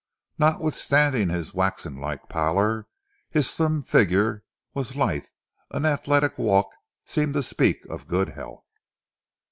[0.39, 2.87] Notwithstanding his waxenlike pallor,
[3.29, 4.43] his slim figure
[4.73, 5.27] and lithe,
[5.71, 6.69] athletic walk
[7.05, 8.79] seemed to speak of good health.